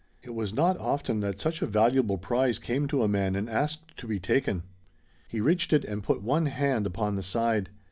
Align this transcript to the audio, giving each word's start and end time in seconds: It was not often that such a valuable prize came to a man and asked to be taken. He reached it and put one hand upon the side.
It 0.23 0.33
was 0.33 0.51
not 0.51 0.79
often 0.79 1.19
that 1.19 1.37
such 1.37 1.61
a 1.61 1.67
valuable 1.67 2.17
prize 2.17 2.57
came 2.57 2.87
to 2.87 3.03
a 3.03 3.07
man 3.07 3.35
and 3.35 3.47
asked 3.47 3.95
to 3.97 4.07
be 4.07 4.19
taken. 4.19 4.63
He 5.27 5.39
reached 5.41 5.73
it 5.73 5.85
and 5.85 6.01
put 6.01 6.23
one 6.23 6.47
hand 6.47 6.87
upon 6.87 7.17
the 7.17 7.21
side. 7.21 7.69